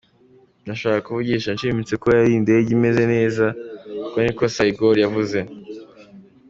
Nashaka 0.65 0.99
kuvuga 1.07 1.51
nshimitse 1.55 1.93
ko 2.01 2.07
yari 2.17 2.31
indege 2.39 2.69
imeze 2.77 3.03
neza,” 3.13 3.45
uko 4.07 4.17
ni 4.23 4.31
ko 4.37 4.43
Saigol 4.55 4.95
yavuze. 5.03 5.39